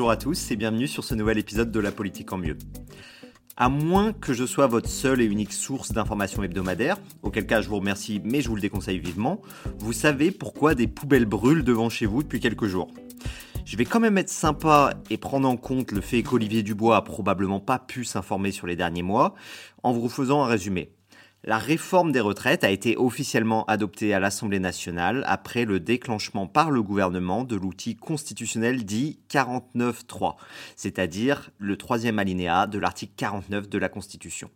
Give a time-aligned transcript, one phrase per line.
[0.00, 2.56] Bonjour à tous et bienvenue sur ce nouvel épisode de La politique en mieux.
[3.58, 7.68] À moins que je sois votre seule et unique source d'informations hebdomadaires, auquel cas je
[7.68, 9.42] vous remercie mais je vous le déconseille vivement,
[9.78, 12.88] vous savez pourquoi des poubelles brûlent devant chez vous depuis quelques jours.
[13.66, 17.02] Je vais quand même être sympa et prendre en compte le fait qu'Olivier Dubois a
[17.02, 19.34] probablement pas pu s'informer sur les derniers mois,
[19.82, 20.94] en vous faisant un résumé.
[21.42, 26.70] La réforme des retraites a été officiellement adoptée à l'Assemblée nationale après le déclenchement par
[26.70, 30.36] le gouvernement de l'outil constitutionnel dit 49.3,
[30.76, 34.50] c'est-à-dire le troisième alinéa de l'article 49 de la Constitution.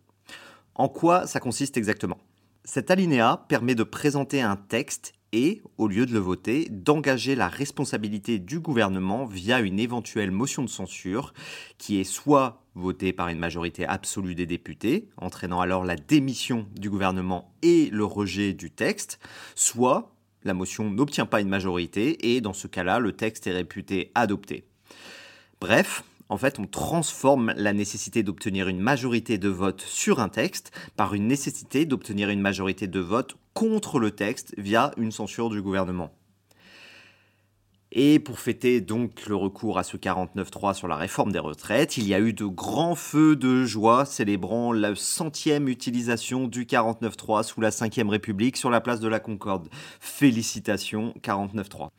[0.74, 2.18] En quoi ça consiste exactement?
[2.64, 7.48] Cet alinéa permet de présenter un texte et, au lieu de le voter, d'engager la
[7.48, 11.34] responsabilité du gouvernement via une éventuelle motion de censure
[11.76, 16.88] qui est soit votée par une majorité absolue des députés, entraînant alors la démission du
[16.88, 19.18] gouvernement et le rejet du texte,
[19.56, 24.12] soit la motion n'obtient pas une majorité et dans ce cas-là, le texte est réputé
[24.14, 24.64] adopté.
[25.60, 30.72] Bref, en fait, on transforme la nécessité d'obtenir une majorité de vote sur un texte
[30.96, 35.62] par une nécessité d'obtenir une majorité de vote contre le texte via une censure du
[35.62, 36.10] gouvernement.
[37.96, 42.08] Et pour fêter donc le recours à ce 49.3 sur la réforme des retraites, il
[42.08, 47.60] y a eu de grands feux de joie célébrant la centième utilisation du 49.3 sous
[47.60, 49.68] la 5ème République sur la place de la Concorde.
[50.00, 51.90] Félicitations 49.3.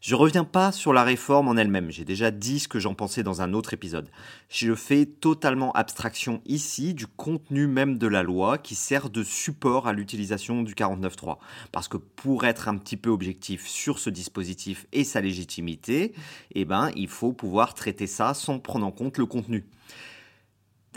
[0.00, 3.24] Je reviens pas sur la réforme en elle-même, j'ai déjà dit ce que j'en pensais
[3.24, 4.08] dans un autre épisode.
[4.48, 9.88] Je fais totalement abstraction ici du contenu même de la loi qui sert de support
[9.88, 11.38] à l'utilisation du 49.3.
[11.72, 16.14] Parce que pour être un petit peu objectif sur ce dispositif et sa légitimité,
[16.54, 19.66] eh ben, il faut pouvoir traiter ça sans prendre en compte le contenu.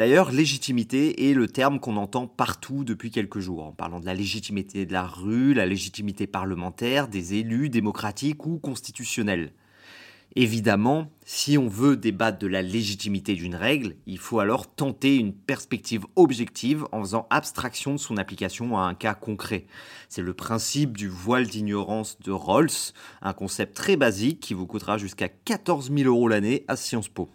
[0.02, 4.16] D'ailleurs, légitimité est le terme qu'on entend partout depuis quelques jours, en parlant de la
[4.16, 9.54] légitimité de la rue, la légitimité parlementaire, des élus, démocratiques ou constitutionnels.
[10.36, 15.34] Évidemment, si on veut débattre de la légitimité d'une règle, il faut alors tenter une
[15.34, 19.68] perspective objective en faisant abstraction de son application à un cas concret.
[20.10, 22.72] C'est le principe du voile d'ignorance de Rawls,
[23.22, 27.30] un concept très basique qui vous coûtera jusqu'à 14 000 euros l'année à Sciences Po.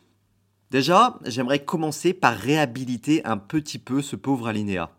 [0.71, 4.91] Déjà, j'aimerais commencer par réhabiliter un petit peu ce pauvre alinéa.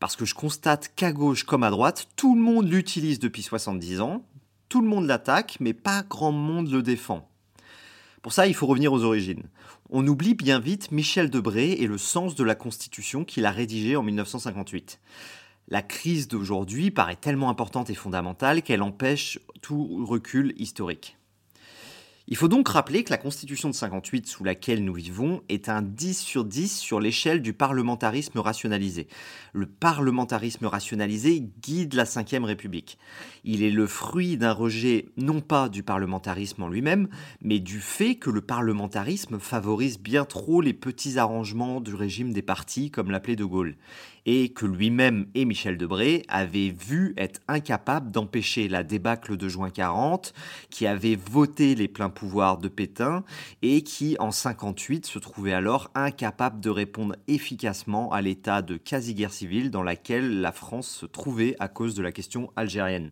[0.00, 4.00] Parce que je constate qu'à gauche comme à droite, tout le monde l'utilise depuis 70
[4.00, 4.24] ans,
[4.68, 7.28] tout le monde l'attaque, mais pas grand monde le défend.
[8.22, 9.44] Pour ça, il faut revenir aux origines.
[9.90, 13.96] On oublie bien vite Michel Debré et le sens de la Constitution qu'il a rédigée
[13.96, 15.00] en 1958.
[15.68, 21.17] La crise d'aujourd'hui paraît tellement importante et fondamentale qu'elle empêche tout recul historique.
[22.30, 25.80] Il faut donc rappeler que la Constitution de 58 sous laquelle nous vivons est un
[25.80, 29.08] 10 sur 10 sur l'échelle du parlementarisme rationalisé.
[29.54, 32.98] Le parlementarisme rationalisé guide la Ve République.
[33.44, 37.08] Il est le fruit d'un rejet non pas du parlementarisme en lui-même,
[37.40, 42.42] mais du fait que le parlementarisme favorise bien trop les petits arrangements du régime des
[42.42, 43.76] partis, comme l'appelait De Gaulle
[44.30, 49.70] et que lui-même et Michel Debré avaient vu être incapables d'empêcher la débâcle de juin
[49.70, 50.34] 40,
[50.68, 53.24] qui avait voté les pleins pouvoirs de Pétain
[53.62, 59.32] et qui, en 58, se trouvait alors incapable de répondre efficacement à l'état de quasi-guerre
[59.32, 63.10] civile dans laquelle la France se trouvait à cause de la question algérienne.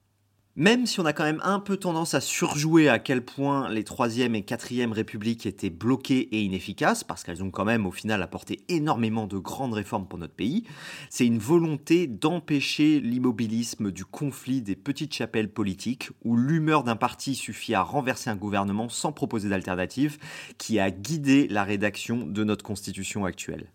[0.58, 3.82] Même si on a quand même un peu tendance à surjouer à quel point les
[3.82, 8.22] 3e et 4e républiques étaient bloquées et inefficaces, parce qu'elles ont quand même au final
[8.22, 10.64] apporté énormément de grandes réformes pour notre pays,
[11.10, 17.34] c'est une volonté d'empêcher l'immobilisme du conflit des petites chapelles politiques, où l'humeur d'un parti
[17.34, 20.16] suffit à renverser un gouvernement sans proposer d'alternative,
[20.56, 23.70] qui a guidé la rédaction de notre constitution actuelle.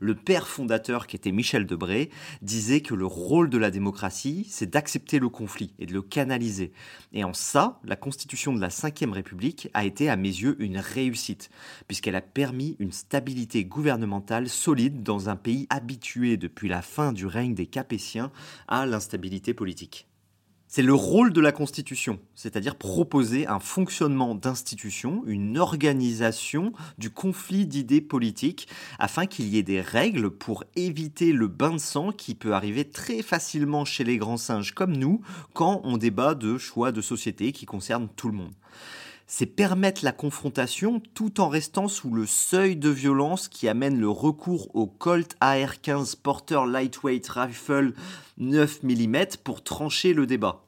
[0.00, 2.10] Le père fondateur, qui était Michel Debré,
[2.42, 6.72] disait que le rôle de la démocratie, c'est d'accepter le conflit et de le canaliser.
[7.12, 10.78] Et en ça, la constitution de la Ve République a été à mes yeux une
[10.78, 11.50] réussite,
[11.86, 17.26] puisqu'elle a permis une stabilité gouvernementale solide dans un pays habitué depuis la fin du
[17.26, 18.30] règne des Capétiens
[18.68, 20.06] à l'instabilité politique.
[20.68, 27.66] C'est le rôle de la Constitution, c'est-à-dire proposer un fonctionnement d'institution, une organisation du conflit
[27.66, 28.66] d'idées politiques,
[28.98, 32.84] afin qu'il y ait des règles pour éviter le bain de sang qui peut arriver
[32.84, 35.20] très facilement chez les grands singes comme nous
[35.54, 38.52] quand on débat de choix de société qui concernent tout le monde
[39.26, 44.08] c'est permettre la confrontation tout en restant sous le seuil de violence qui amène le
[44.08, 47.92] recours au Colt AR-15 Porter Lightweight Rifle
[48.38, 50.62] 9 mm pour trancher le débat.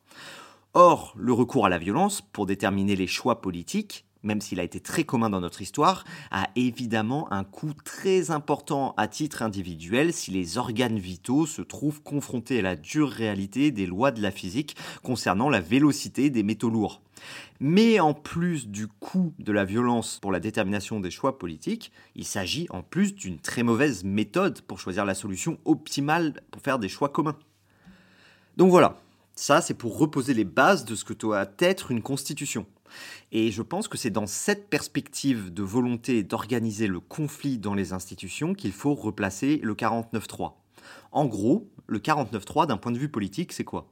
[0.74, 4.78] Or, le recours à la violence pour déterminer les choix politiques, même s'il a été
[4.78, 10.30] très commun dans notre histoire, a évidemment un coût très important à titre individuel si
[10.30, 14.76] les organes vitaux se trouvent confrontés à la dure réalité des lois de la physique
[15.02, 17.00] concernant la vélocité des métaux lourds.
[17.58, 22.24] Mais en plus du coût de la violence pour la détermination des choix politiques, il
[22.24, 26.88] s'agit en plus d'une très mauvaise méthode pour choisir la solution optimale pour faire des
[26.88, 27.38] choix communs.
[28.58, 28.98] Donc voilà,
[29.34, 32.66] ça c'est pour reposer les bases de ce que doit être une constitution.
[33.32, 37.92] Et je pense que c'est dans cette perspective de volonté d'organiser le conflit dans les
[37.92, 40.54] institutions qu'il faut replacer le 49-3.
[41.12, 43.90] En gros, le 49-3 d'un point de vue politique, c'est quoi?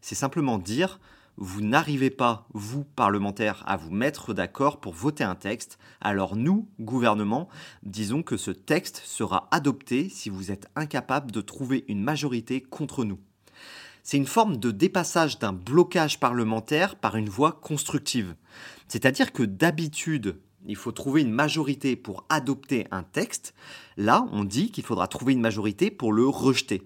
[0.00, 1.00] C'est simplement dire
[1.38, 6.68] vous n'arrivez pas, vous, parlementaires, à vous mettre d'accord pour voter un texte, alors nous,
[6.80, 7.48] gouvernement,
[7.82, 13.04] disons que ce texte sera adopté si vous êtes incapable de trouver une majorité contre
[13.04, 13.18] nous.
[14.08, 18.36] C'est une forme de dépassage d'un blocage parlementaire par une voie constructive.
[18.86, 23.52] C'est-à-dire que d'habitude, il faut trouver une majorité pour adopter un texte.
[23.96, 26.84] Là, on dit qu'il faudra trouver une majorité pour le rejeter.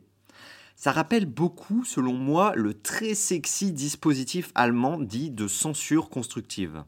[0.77, 6.85] Ça rappelle beaucoup, selon moi, le très sexy dispositif allemand dit de censure constructive.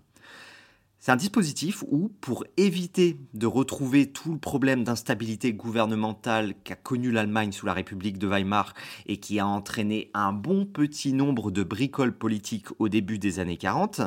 [1.05, 7.11] C'est un dispositif où, pour éviter de retrouver tout le problème d'instabilité gouvernementale qu'a connu
[7.11, 8.73] l'Allemagne sous la République de Weimar
[9.07, 13.57] et qui a entraîné un bon petit nombre de bricoles politiques au début des années
[13.57, 14.01] 40,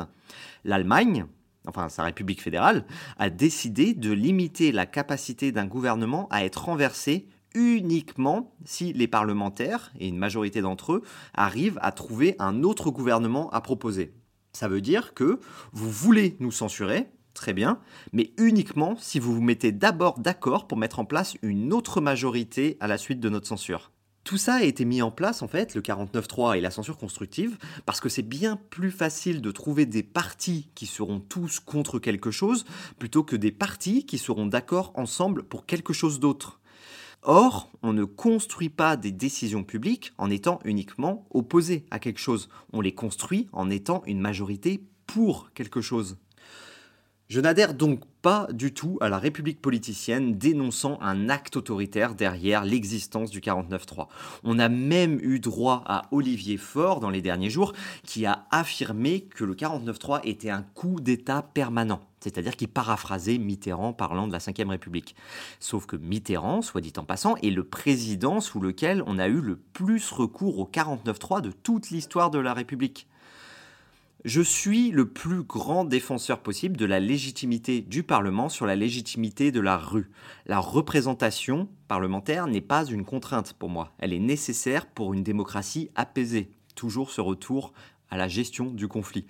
[0.64, 1.26] l'Allemagne,
[1.68, 2.86] enfin sa République fédérale,
[3.18, 9.92] a décidé de limiter la capacité d'un gouvernement à être renversé uniquement si les parlementaires,
[10.00, 11.02] et une majorité d'entre eux,
[11.34, 14.14] arrivent à trouver un autre gouvernement à proposer.
[14.56, 15.38] Ça veut dire que
[15.72, 17.78] vous voulez nous censurer, très bien,
[18.14, 22.78] mais uniquement si vous vous mettez d'abord d'accord pour mettre en place une autre majorité
[22.80, 23.92] à la suite de notre censure.
[24.24, 27.58] Tout ça a été mis en place, en fait, le 49.3 et la censure constructive,
[27.84, 32.30] parce que c'est bien plus facile de trouver des partis qui seront tous contre quelque
[32.30, 32.64] chose,
[32.98, 36.60] plutôt que des partis qui seront d'accord ensemble pour quelque chose d'autre.
[37.28, 42.48] Or, on ne construit pas des décisions publiques en étant uniquement opposé à quelque chose.
[42.72, 46.18] On les construit en étant une majorité pour quelque chose.
[47.28, 52.64] Je n'adhère donc pas du tout à la République politicienne dénonçant un acte autoritaire derrière
[52.64, 54.06] l'existence du 49-3.
[54.44, 57.72] On a même eu droit à Olivier Faure dans les derniers jours
[58.04, 62.00] qui a affirmé que le 49-3 était un coup d'État permanent.
[62.26, 65.14] C'est-à-dire qu'il paraphrasait Mitterrand parlant de la Ve République.
[65.60, 69.40] Sauf que Mitterrand, soit dit en passant, est le président sous lequel on a eu
[69.40, 73.06] le plus recours au 49-3 de toute l'histoire de la République.
[74.24, 79.52] Je suis le plus grand défenseur possible de la légitimité du Parlement sur la légitimité
[79.52, 80.10] de la rue.
[80.46, 83.92] La représentation parlementaire n'est pas une contrainte pour moi.
[83.98, 86.50] Elle est nécessaire pour une démocratie apaisée.
[86.74, 87.72] Toujours ce retour
[88.10, 89.26] à la gestion du conflit.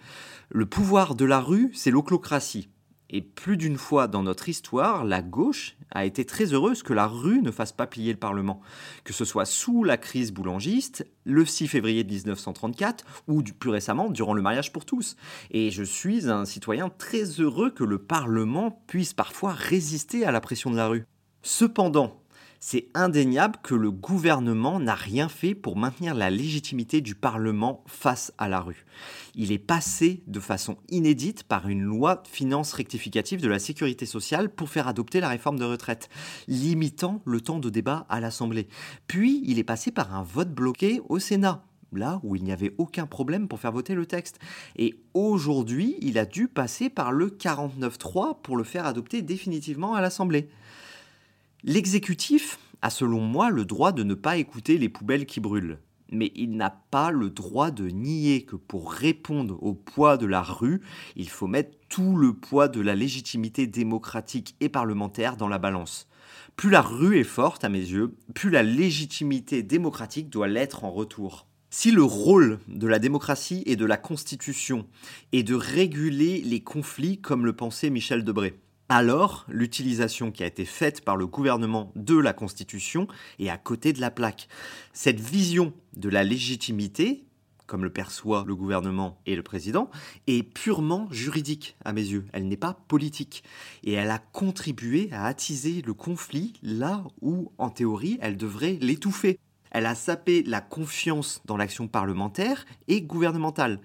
[0.48, 2.70] Le pouvoir de la rue, c'est l'oclocratie.
[3.08, 7.06] Et plus d'une fois dans notre histoire, la gauche a été très heureuse que la
[7.06, 8.60] rue ne fasse pas plier le Parlement.
[9.04, 14.34] Que ce soit sous la crise boulangiste, le 6 février 1934, ou plus récemment durant
[14.34, 15.16] le mariage pour tous.
[15.52, 20.40] Et je suis un citoyen très heureux que le Parlement puisse parfois résister à la
[20.40, 21.04] pression de la rue.
[21.42, 22.20] Cependant,
[22.68, 28.32] c'est indéniable que le gouvernement n'a rien fait pour maintenir la légitimité du Parlement face
[28.38, 28.86] à la rue.
[29.36, 34.04] Il est passé de façon inédite par une loi de finances rectificative de la sécurité
[34.04, 36.08] sociale pour faire adopter la réforme de retraite,
[36.48, 38.66] limitant le temps de débat à l'Assemblée.
[39.06, 42.74] Puis il est passé par un vote bloqué au Sénat là où il n'y avait
[42.78, 44.40] aucun problème pour faire voter le texte.
[44.74, 50.00] Et aujourd'hui, il a dû passer par le 49.3 pour le faire adopter définitivement à
[50.00, 50.48] l'Assemblée.
[51.64, 55.78] L'exécutif a selon moi le droit de ne pas écouter les poubelles qui brûlent.
[56.12, 60.42] Mais il n'a pas le droit de nier que pour répondre au poids de la
[60.42, 60.80] rue,
[61.16, 66.08] il faut mettre tout le poids de la légitimité démocratique et parlementaire dans la balance.
[66.54, 70.90] Plus la rue est forte à mes yeux, plus la légitimité démocratique doit l'être en
[70.90, 71.46] retour.
[71.70, 74.86] Si le rôle de la démocratie et de la Constitution
[75.32, 80.64] est de réguler les conflits comme le pensait Michel Debré, alors l'utilisation qui a été
[80.64, 84.48] faite par le gouvernement de la Constitution est à côté de la plaque.
[84.92, 87.26] Cette vision de la légitimité
[87.66, 89.90] comme le perçoit le gouvernement et le président,
[90.26, 92.24] est purement juridique à mes yeux.
[92.32, 93.42] Elle n'est pas politique.
[93.84, 99.38] Et elle a contribué à attiser le conflit là où, en théorie, elle devrait l'étouffer.
[99.70, 103.80] Elle a sapé la confiance dans l'action parlementaire et gouvernementale.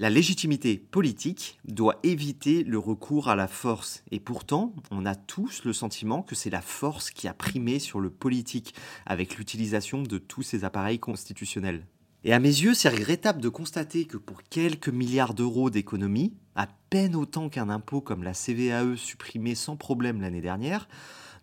[0.00, 4.02] La légitimité politique doit éviter le recours à la force.
[4.10, 8.00] Et pourtant, on a tous le sentiment que c'est la force qui a primé sur
[8.00, 8.74] le politique
[9.06, 11.86] avec l'utilisation de tous ces appareils constitutionnels.
[12.24, 16.66] Et à mes yeux, c'est regrettable de constater que pour quelques milliards d'euros d'économies, à
[16.90, 20.88] peine autant qu'un impôt comme la CVAE supprimé sans problème l'année dernière,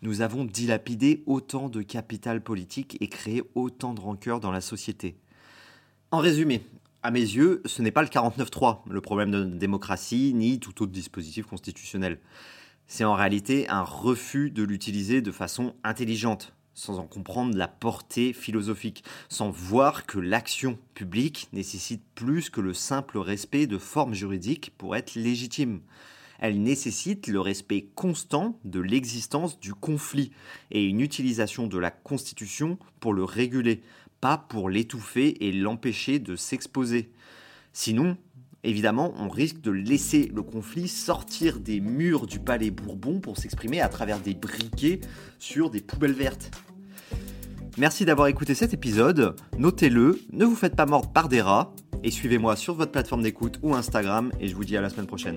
[0.02, 5.16] nous avons dilapidé autant de capital politique et créé autant de rancœur dans la société.
[6.10, 6.66] En résumé,
[7.02, 10.92] à mes yeux, ce n'est pas le 49-3, le problème de démocratie, ni tout autre
[10.92, 12.18] dispositif constitutionnel.
[12.86, 18.32] C'est en réalité un refus de l'utiliser de façon intelligente, sans en comprendre la portée
[18.32, 24.72] philosophique, sans voir que l'action publique nécessite plus que le simple respect de formes juridiques
[24.78, 25.80] pour être légitime.
[26.38, 30.32] Elle nécessite le respect constant de l'existence du conflit
[30.72, 33.82] et une utilisation de la Constitution pour le réguler,
[34.22, 37.10] pas pour l'étouffer et l'empêcher de s'exposer.
[37.74, 38.16] Sinon,
[38.62, 43.80] évidemment, on risque de laisser le conflit sortir des murs du palais Bourbon pour s'exprimer
[43.82, 45.00] à travers des briquets
[45.38, 46.52] sur des poubelles vertes.
[47.78, 51.74] Merci d'avoir écouté cet épisode, notez-le, ne vous faites pas mordre par des rats,
[52.04, 55.06] et suivez-moi sur votre plateforme d'écoute ou Instagram, et je vous dis à la semaine
[55.06, 55.36] prochaine.